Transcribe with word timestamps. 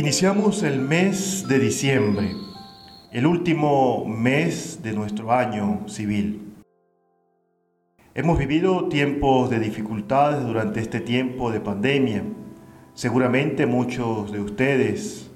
Iniciamos 0.00 0.62
el 0.62 0.80
mes 0.80 1.46
de 1.46 1.58
diciembre, 1.58 2.32
el 3.12 3.26
último 3.26 4.06
mes 4.06 4.82
de 4.82 4.94
nuestro 4.94 5.30
año 5.30 5.86
civil. 5.90 6.54
Hemos 8.14 8.38
vivido 8.38 8.88
tiempos 8.88 9.50
de 9.50 9.60
dificultades 9.60 10.42
durante 10.42 10.80
este 10.80 11.00
tiempo 11.00 11.50
de 11.50 11.60
pandemia. 11.60 12.24
Seguramente 12.94 13.66
muchos 13.66 14.32
de 14.32 14.40
ustedes 14.40 15.30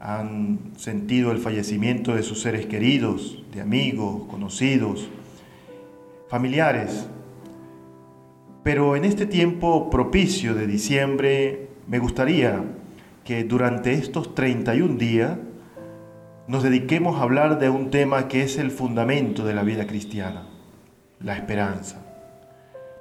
han 0.00 0.72
sentido 0.76 1.30
el 1.30 1.38
fallecimiento 1.38 2.16
de 2.16 2.24
sus 2.24 2.42
seres 2.42 2.66
queridos, 2.66 3.44
de 3.54 3.60
amigos, 3.60 4.26
conocidos, 4.26 5.08
familiares. 6.28 7.08
Pero 8.64 8.96
en 8.96 9.04
este 9.04 9.26
tiempo 9.26 9.88
propicio 9.90 10.56
de 10.56 10.66
diciembre 10.66 11.68
me 11.86 12.00
gustaría 12.00 12.64
que 13.28 13.44
durante 13.44 13.92
estos 13.92 14.34
31 14.34 14.96
días 14.96 15.36
nos 16.46 16.62
dediquemos 16.62 17.18
a 17.18 17.24
hablar 17.24 17.58
de 17.58 17.68
un 17.68 17.90
tema 17.90 18.26
que 18.26 18.40
es 18.40 18.56
el 18.56 18.70
fundamento 18.70 19.44
de 19.44 19.52
la 19.52 19.62
vida 19.64 19.86
cristiana, 19.86 20.46
la 21.20 21.36
esperanza. 21.36 22.02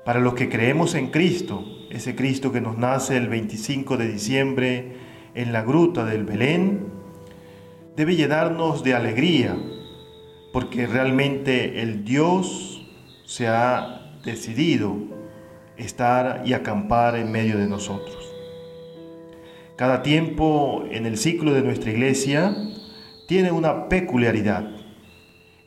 Para 0.03 0.19
los 0.19 0.33
que 0.33 0.49
creemos 0.49 0.95
en 0.95 1.11
Cristo, 1.11 1.63
ese 1.89 2.13
Cristo 2.13 2.51
que 2.51 2.59
nos 2.59 2.77
nace 2.77 3.15
el 3.15 3.29
25 3.29 3.95
de 3.95 4.09
diciembre 4.09 4.97
en 5.33 5.53
la 5.53 5.61
gruta 5.61 6.03
del 6.03 6.25
Belén, 6.25 6.87
debe 7.95 8.17
llenarnos 8.17 8.83
de 8.83 8.95
alegría, 8.95 9.55
porque 10.51 10.87
realmente 10.87 11.81
el 11.81 12.03
Dios 12.03 12.85
se 13.25 13.47
ha 13.47 14.11
decidido 14.25 14.93
estar 15.77 16.41
y 16.45 16.51
acampar 16.51 17.15
en 17.15 17.31
medio 17.31 17.57
de 17.57 17.67
nosotros. 17.67 18.26
Cada 19.77 20.01
tiempo 20.01 20.85
en 20.89 21.05
el 21.05 21.19
ciclo 21.19 21.53
de 21.53 21.61
nuestra 21.61 21.91
iglesia 21.91 22.57
tiene 23.27 23.51
una 23.51 23.89
peculiaridad. 23.89 24.71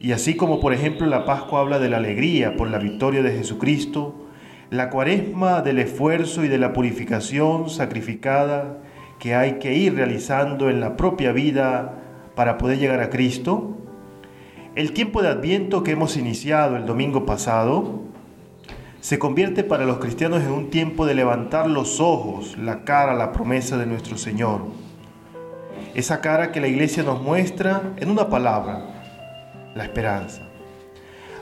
Y 0.00 0.11
así 0.11 0.34
como 0.34 0.58
por 0.58 0.75
ejemplo 0.75 1.06
la 1.06 1.25
Pascua 1.25 1.61
habla 1.61 1.78
de 1.78 1.89
la 1.89 1.98
alegría 1.98 2.56
por 2.56 2.69
la 2.69 2.78
victoria 2.78 3.22
de 3.22 3.31
Jesucristo, 3.31 4.27
la 4.69 4.91
cuaresma 4.91 5.62
del 5.62 5.78
esfuerzo 5.78 6.44
y 6.44 6.48
de 6.48 6.58
la 6.58 6.72
purificación 6.72 7.70
sacrificada 7.70 8.78
que 9.20 9.36
hay 9.36 9.61
que 9.61 9.75
ir 9.75 9.94
realizando 9.94 10.70
en 10.70 10.81
la 10.81 10.97
propia 10.97 11.31
vida 11.31 12.03
para 12.34 12.58
poder 12.58 12.81
llegar 12.81 12.98
a 12.98 13.11
Cristo, 13.11 13.77
el 14.75 14.91
tiempo 14.92 15.22
de 15.22 15.28
adviento 15.28 15.84
que 15.84 15.92
hemos 15.92 16.16
iniciado 16.16 16.77
el 16.77 16.84
domingo 16.84 17.27
pasado 17.27 18.09
se 19.01 19.19
convierte 19.19 19.65
para 19.65 19.87
los 19.87 19.98
cristianos 19.98 20.43
en 20.43 20.51
un 20.51 20.69
tiempo 20.69 21.06
de 21.06 21.15
levantar 21.15 21.69
los 21.69 22.01
ojos, 22.01 22.59
la 22.59 22.84
cara 22.84 23.15
la 23.15 23.33
promesa 23.33 23.79
de 23.79 23.87
nuestro 23.87 24.19
Señor. 24.19 24.61
Esa 25.95 26.20
cara 26.20 26.53
que 26.53 26.61
la 26.61 26.69
iglesia 26.69 27.03
nos 27.03 27.23
muestra 27.23 27.95
en 27.97 28.11
una 28.11 28.28
palabra, 28.28 29.73
la 29.75 29.84
esperanza. 29.84 30.43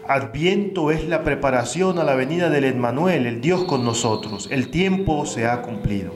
Adviento 0.06 0.90
es 0.90 1.06
la 1.06 1.22
preparación 1.24 1.98
a 1.98 2.04
la 2.04 2.14
venida 2.14 2.48
del 2.48 2.64
Emmanuel, 2.64 3.26
el 3.26 3.40
Dios 3.40 3.64
con 3.64 3.84
nosotros. 3.84 4.48
El 4.50 4.70
tiempo 4.70 5.26
se 5.26 5.46
ha 5.46 5.60
cumplido. 5.60 6.14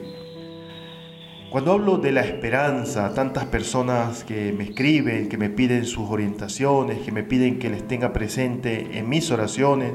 Cuando 1.51 1.73
hablo 1.73 1.99
de 1.99 2.13
la 2.13 2.23
esperanza, 2.23 3.13
tantas 3.13 3.45
personas 3.45 4.25
que 4.25 4.55
me 4.55 4.65
escriben, 4.65 5.29
que 5.29 5.37
me 5.37 5.51
piden 5.51 5.85
sus 5.85 6.09
orientaciones, 6.09 7.01
que 7.01 7.13
me 7.13 7.25
piden 7.25 7.59
que 7.59 7.69
les 7.69 7.87
tenga 7.87 8.15
presente 8.15 8.97
en 8.97 9.11
mis 9.11 9.31
oraciones, 9.31 9.93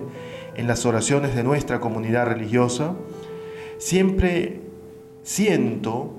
en 0.58 0.68
las 0.68 0.86
oraciones 0.86 1.36
de 1.36 1.44
nuestra 1.44 1.80
comunidad 1.80 2.26
religiosa, 2.26 2.96
siempre 3.78 4.62
siento 5.24 6.16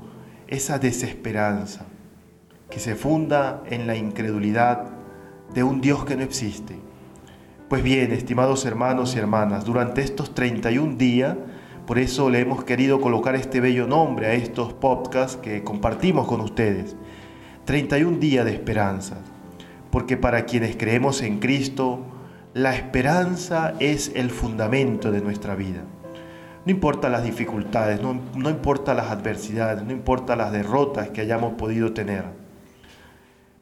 esa 0.47 0.79
desesperanza 0.79 1.87
que 2.71 2.79
se 2.79 2.95
funda 2.95 3.63
en 3.69 3.87
la 3.87 3.97
incredulidad 3.97 4.85
de 5.53 5.63
un 5.63 5.81
Dios 5.81 6.05
que 6.05 6.17
no 6.17 6.23
existe. 6.23 6.77
Pues 7.69 7.83
bien, 7.83 8.13
estimados 8.13 8.65
hermanos 8.65 9.15
y 9.15 9.19
hermanas, 9.19 9.65
durante 9.65 10.03
estos 10.03 10.35
31 10.35 10.97
días, 10.97 11.37
por 11.87 11.99
eso 11.99 12.31
le 12.31 12.41
hemos 12.41 12.65
querido 12.65 13.01
colocar 13.01 13.35
este 13.35 13.61
bello 13.61 13.87
nombre 13.87 14.27
a 14.27 14.35
estos 14.35 14.73
podcasts 14.73 15.37
que 15.37 15.65
compartimos 15.65 16.27
con 16.27 16.41
ustedes. 16.41 16.97
31 17.65 18.19
días 18.19 18.45
de 18.45 18.53
esperanza, 18.53 19.17
porque 19.91 20.17
para 20.17 20.45
quienes 20.45 20.77
creemos 20.77 21.23
en 21.23 21.39
Cristo, 21.39 22.01
la 22.59 22.75
esperanza 22.75 23.75
es 23.79 24.11
el 24.17 24.31
fundamento 24.31 25.13
de 25.13 25.21
nuestra 25.21 25.55
vida. 25.55 25.83
No 26.65 26.73
importa 26.73 27.09
las 27.09 27.23
dificultades, 27.23 28.03
no, 28.03 28.21
no 28.35 28.51
importa 28.51 28.95
las 28.95 29.13
adversidades, 29.13 29.85
no 29.85 29.93
importa 29.93 30.35
las 30.35 30.51
derrotas 30.51 31.11
que 31.11 31.21
hayamos 31.21 31.55
podido 31.55 31.93
tener. 31.93 32.25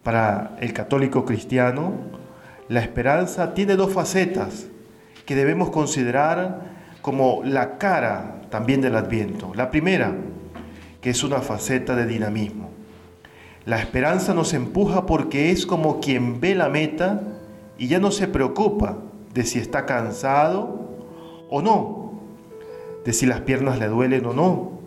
Para 0.02 0.56
el 0.60 0.72
católico 0.72 1.26
cristiano, 1.26 1.92
la 2.70 2.80
esperanza 2.80 3.52
tiene 3.52 3.76
dos 3.76 3.92
facetas 3.92 4.66
que 5.26 5.34
debemos 5.34 5.68
considerar 5.68 6.62
como 7.02 7.42
la 7.44 7.76
cara 7.76 8.40
también 8.48 8.80
del 8.80 8.96
adviento. 8.96 9.52
La 9.54 9.70
primera, 9.70 10.14
que 11.02 11.10
es 11.10 11.22
una 11.22 11.42
faceta 11.42 11.94
de 11.94 12.06
dinamismo. 12.06 12.70
La 13.66 13.78
esperanza 13.78 14.32
nos 14.32 14.54
empuja 14.54 15.04
porque 15.04 15.50
es 15.50 15.66
como 15.66 16.00
quien 16.00 16.40
ve 16.40 16.54
la 16.54 16.70
meta 16.70 17.35
y 17.78 17.88
ya 17.88 17.98
no 17.98 18.10
se 18.10 18.28
preocupa 18.28 18.98
de 19.34 19.44
si 19.44 19.58
está 19.58 19.86
cansado 19.86 20.88
o 21.50 21.62
no, 21.62 22.12
de 23.04 23.12
si 23.12 23.26
las 23.26 23.42
piernas 23.42 23.78
le 23.78 23.86
duelen 23.88 24.24
o 24.26 24.32
no, 24.32 24.80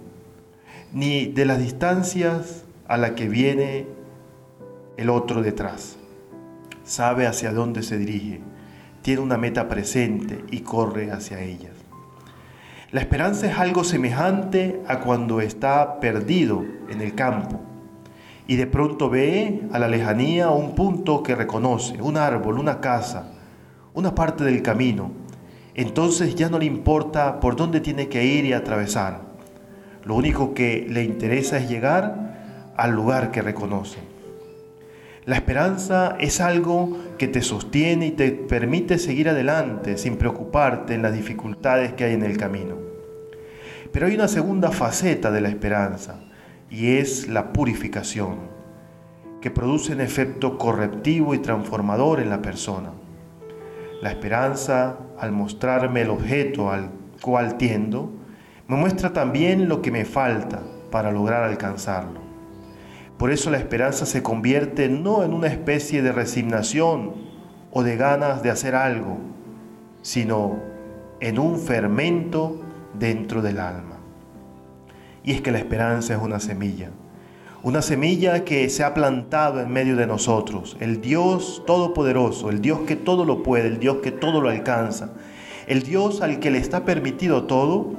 ni 0.92 1.28
de 1.28 1.46
las 1.46 1.60
distancias 1.60 2.64
a 2.88 2.98
la 2.98 3.16
que 3.16 3.30
viene 3.30 3.88
el 4.98 5.10
otro 5.10 5.42
detrás. 5.42 5.98
Sabe 6.84 7.28
hacia 7.28 7.54
dónde 7.54 7.84
se 7.84 7.98
dirige, 7.98 8.42
tiene 9.04 9.22
una 9.22 9.38
meta 9.38 9.68
presente 9.68 10.44
y 10.50 10.62
corre 10.62 11.12
hacia 11.12 11.42
ellas. 11.42 11.74
La 12.92 13.02
esperanza 13.02 13.46
es 13.46 13.58
algo 13.60 13.84
semejante 13.84 14.82
a 14.88 15.00
cuando 15.02 15.42
está 15.42 16.00
perdido 16.00 16.66
en 16.90 17.02
el 17.02 17.14
campo 17.14 17.69
y 18.50 18.56
de 18.56 18.66
pronto 18.66 19.12
ve 19.12 19.62
a 19.72 19.78
la 19.78 19.88
lejanía 19.88 20.50
un 20.50 20.74
punto 20.74 21.22
que 21.22 21.36
reconoce, 21.36 22.02
un 22.02 22.18
árbol, 22.18 22.58
una 22.58 22.82
casa, 22.82 23.32
una 23.94 24.16
parte 24.16 24.44
del 24.44 24.64
camino. 24.64 25.12
Entonces 25.76 26.34
ya 26.34 26.50
no 26.50 26.58
le 26.58 26.66
importa 26.66 27.40
por 27.42 27.56
dónde 27.56 27.80
tiene 27.80 28.10
que 28.10 28.26
ir 28.26 28.46
y 28.46 28.54
atravesar. 28.54 29.22
Lo 30.04 30.16
único 30.16 30.56
que 30.56 30.88
le 30.90 31.04
interesa 31.04 31.58
es 31.58 31.70
llegar 31.70 32.74
al 32.76 32.92
lugar 32.92 33.30
que 33.30 33.44
reconoce. 33.44 34.00
La 35.26 35.36
esperanza 35.36 36.16
es 36.20 36.42
algo 36.42 36.98
que 37.20 37.28
te 37.28 37.44
sostiene 37.44 38.08
y 38.08 38.12
te 38.14 38.32
permite 38.32 38.98
seguir 38.98 39.30
adelante 39.30 39.96
sin 40.00 40.18
preocuparte 40.18 40.96
en 40.96 41.04
las 41.04 41.14
dificultades 41.14 41.94
que 41.94 42.06
hay 42.06 42.16
en 42.16 42.24
el 42.24 42.36
camino. 42.36 42.78
Pero 43.92 44.08
hay 44.08 44.16
una 44.16 44.28
segunda 44.28 44.72
faceta 44.72 45.30
de 45.30 45.42
la 45.42 45.50
esperanza 45.50 46.24
y 46.70 46.98
es 46.98 47.28
la 47.28 47.52
purificación, 47.52 48.38
que 49.42 49.52
produce 49.52 49.94
un 49.94 50.02
efecto 50.02 50.58
correctivo 50.58 51.34
y 51.34 51.40
transformador 51.40 52.20
en 52.20 52.30
la 52.30 52.42
persona. 52.42 52.92
La 54.02 54.12
esperanza, 54.12 54.98
al 55.18 55.32
mostrarme 55.32 56.02
el 56.02 56.10
objeto 56.10 56.72
al 56.72 56.92
cual 57.22 57.58
tiendo, 57.58 58.12
me 58.68 58.78
muestra 58.78 59.12
también 59.14 59.68
lo 59.68 59.82
que 59.82 59.92
me 59.92 60.06
falta 60.06 60.62
para 60.92 61.12
lograr 61.12 61.44
alcanzarlo. 61.44 62.22
Por 63.18 63.32
eso 63.32 63.50
la 63.50 63.58
esperanza 63.58 64.06
se 64.06 64.24
convierte 64.24 64.88
no 64.88 65.24
en 65.24 65.34
una 65.34 65.48
especie 65.48 66.02
de 66.02 66.12
resignación 66.12 67.14
o 67.72 67.84
de 67.84 67.98
ganas 67.98 68.44
de 68.44 68.50
hacer 68.50 68.76
algo, 68.76 69.18
sino 70.02 70.60
en 71.20 71.38
un 71.38 71.60
fermento 71.60 72.62
dentro 72.98 73.42
del 73.42 73.60
alma. 73.60 73.99
Y 75.30 75.34
es 75.34 75.42
que 75.42 75.52
la 75.52 75.60
esperanza 75.60 76.16
es 76.16 76.20
una 76.20 76.40
semilla. 76.40 76.90
Una 77.62 77.84
semilla 77.84 78.44
que 78.44 78.68
se 78.68 78.84
ha 78.84 78.96
plantado 78.96 79.62
en 79.62 79.70
medio 79.70 79.96
de 79.96 80.08
nosotros. 80.08 80.76
El 80.80 81.02
Dios 81.02 81.62
todopoderoso, 81.68 82.50
el 82.50 82.62
Dios 82.62 82.80
que 82.88 82.96
todo 82.96 83.26
lo 83.26 83.44
puede, 83.44 83.68
el 83.68 83.78
Dios 83.78 83.98
que 83.98 84.12
todo 84.12 84.42
lo 84.42 84.50
alcanza. 84.50 85.12
El 85.68 85.84
Dios 85.84 86.24
al 86.24 86.40
que 86.40 86.50
le 86.50 86.58
está 86.58 86.84
permitido 86.84 87.44
todo, 87.44 87.94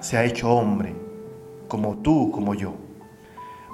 se 0.00 0.16
ha 0.16 0.24
hecho 0.24 0.48
hombre, 0.48 0.94
como 1.68 1.98
tú, 1.98 2.30
como 2.30 2.54
yo. 2.54 2.72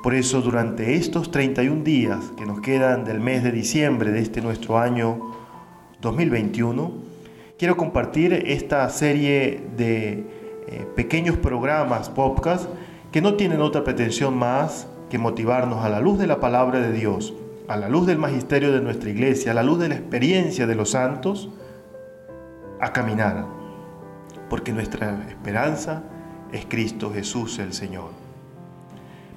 Por 0.03 0.13
eso 0.13 0.43
durante 0.43 0.97
estos 0.97 1.31
31 1.31 1.85
días 1.85 2.19
que 2.37 2.45
nos 2.45 2.61
quedan 2.61 3.05
del 3.05 3.21
mes 3.21 3.45
de 3.45 3.53
diciembre 3.53 4.11
de 4.11 4.19
este 4.19 4.41
nuestro 4.41 4.79
año 4.79 5.33
2021, 6.01 6.91
quiero 7.57 7.77
compartir 7.77 8.33
esta 8.33 8.91
serie 8.91 9.61
de 9.77 10.42
eh, 10.73 10.87
pequeños 10.97 11.37
programas, 11.37 12.09
podcast, 12.09 12.67
que 13.11 13.21
no 13.21 13.35
tienen 13.35 13.61
otra 13.61 13.85
pretensión 13.85 14.39
más 14.39 14.87
que 15.11 15.19
motivarnos 15.19 15.85
a 15.85 15.91
la 15.91 16.01
luz 16.01 16.19
de 16.19 16.27
la 16.27 16.41
palabra 16.41 16.81
de 16.81 16.93
Dios, 16.93 17.35
a 17.69 17.77
la 17.77 17.91
luz 17.91 18.07
del 18.07 18.17
magisterio 18.17 18.73
de 18.73 18.81
nuestra 18.81 19.11
iglesia, 19.11 19.53
a 19.53 19.55
la 19.55 19.63
luz 19.63 19.79
de 19.81 19.91
la 19.91 19.97
experiencia 19.97 20.67
de 20.67 20.75
los 20.75 20.93
santos, 20.93 21.51
a 22.81 22.95
caminar, 22.95 23.45
porque 24.49 24.73
nuestra 24.73 25.23
esperanza 25.29 26.05
es 26.53 26.65
Cristo 26.65 27.13
Jesús 27.13 27.59
el 27.59 27.75
Señor. 27.75 28.11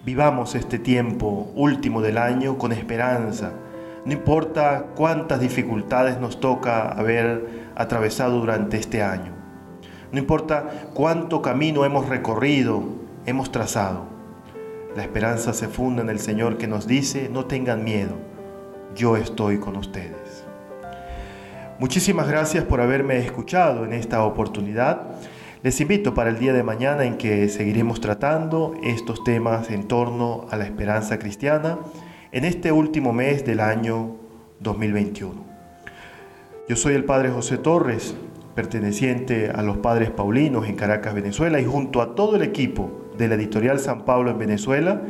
Vivamos 0.05 0.55
este 0.55 0.79
tiempo 0.79 1.51
último 1.53 2.01
del 2.01 2.17
año 2.17 2.57
con 2.57 2.71
esperanza. 2.71 3.51
No 4.05 4.13
importa 4.13 4.85
cuántas 4.95 5.41
dificultades 5.41 6.17
nos 6.17 6.39
toca 6.39 6.87
haber 6.87 7.71
atravesado 7.75 8.39
durante 8.39 8.77
este 8.77 9.03
año. 9.03 9.34
No 10.11 10.19
importa 10.19 10.89
cuánto 10.93 11.41
camino 11.41 11.85
hemos 11.85 12.07
recorrido, 12.09 12.83
hemos 13.25 13.51
trazado. 13.51 14.05
La 14.95 15.03
esperanza 15.03 15.53
se 15.53 15.67
funda 15.67 16.01
en 16.01 16.09
el 16.09 16.19
Señor 16.19 16.57
que 16.57 16.67
nos 16.67 16.87
dice, 16.87 17.29
no 17.31 17.45
tengan 17.45 17.83
miedo, 17.83 18.15
yo 18.95 19.17
estoy 19.17 19.59
con 19.59 19.75
ustedes. 19.75 20.45
Muchísimas 21.79 22.29
gracias 22.29 22.63
por 22.63 22.79
haberme 22.79 23.17
escuchado 23.17 23.83
en 23.83 23.91
esta 23.91 24.23
oportunidad. 24.23 25.01
Les 25.61 25.81
invito 25.81 26.13
para 26.13 26.29
el 26.29 26.39
día 26.39 26.53
de 26.53 26.63
mañana 26.63 27.03
en 27.03 27.17
que 27.17 27.49
seguiremos 27.49 27.99
tratando 27.99 28.75
estos 28.83 29.23
temas 29.25 29.69
en 29.71 29.87
torno 29.87 30.45
a 30.51 30.55
la 30.55 30.63
esperanza 30.63 31.19
cristiana 31.19 31.79
en 32.31 32.45
este 32.45 32.71
último 32.71 33.11
mes 33.11 33.43
del 33.45 33.59
año 33.59 34.15
2021. 34.59 35.43
Yo 36.69 36.75
soy 36.75 36.93
el 36.95 37.03
Padre 37.03 37.29
José 37.29 37.57
Torres, 37.57 38.15
perteneciente 38.55 39.51
a 39.53 39.61
los 39.61 39.77
Padres 39.77 40.09
Paulinos 40.09 40.67
en 40.67 40.75
Caracas, 40.75 41.13
Venezuela, 41.13 41.59
y 41.59 41.65
junto 41.65 42.01
a 42.01 42.15
todo 42.15 42.37
el 42.37 42.41
equipo 42.41 42.89
de 43.17 43.27
la 43.27 43.35
editorial 43.35 43.79
San 43.79 44.05
Pablo 44.05 44.31
en 44.31 44.39
Venezuela, 44.39 45.01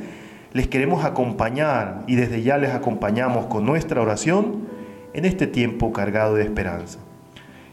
les 0.52 0.68
queremos 0.68 1.06
acompañar 1.06 2.04
y 2.08 2.16
desde 2.16 2.42
ya 2.42 2.58
les 2.58 2.72
acompañamos 2.72 3.46
con 3.46 3.66
nuestra 3.66 4.02
oración 4.02 4.68
en 5.14 5.26
este 5.26 5.48
tiempo 5.48 5.94
cargado 5.94 6.36
de 6.36 6.44
esperanza. 6.44 7.00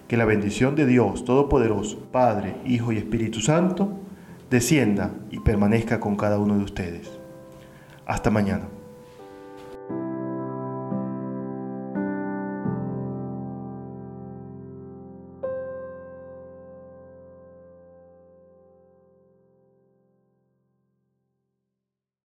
Que 0.09 0.17
la 0.17 0.27
bendición 0.27 0.77
de 0.77 0.85
Dios 0.85 1.25
Todopoderoso, 1.25 2.07
Padre, 2.13 2.57
Hijo 2.67 2.93
y 2.93 2.99
Espíritu 2.99 3.41
Santo, 3.41 3.99
descienda 4.51 5.13
y 5.31 5.41
permanezca 5.41 6.01
con 6.01 6.17
cada 6.17 6.39
uno 6.39 6.59
de 6.59 6.65
ustedes. 6.65 7.11
Hasta 8.05 8.31
mañana. 8.31 8.82